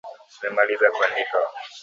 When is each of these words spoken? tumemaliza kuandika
tumemaliza 0.39 0.87
kuandika 0.95 1.37